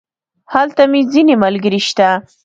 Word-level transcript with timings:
هلته 0.53 0.83
مې 0.91 1.01
ځينې 1.11 1.35
ملګري 1.43 1.79
شته. 1.89 2.09